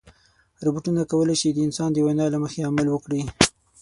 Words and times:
روبوټونه 0.65 1.01
کولی 1.11 1.35
شي 1.41 1.49
د 1.53 1.57
انسان 1.67 1.89
د 1.93 1.97
وینا 2.05 2.25
له 2.33 2.37
مخې 2.43 2.67
عمل 2.69 2.87
وکړي. 2.89 3.21